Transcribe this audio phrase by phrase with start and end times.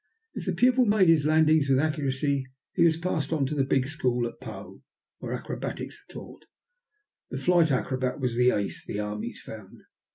[0.33, 3.87] If the pupil made his landings with accuracy he was passed on to the big
[3.87, 4.81] school at Pau,
[5.19, 6.45] where acrobatics are taught.
[7.29, 9.81] The flight acrobat was the ace, the armies found.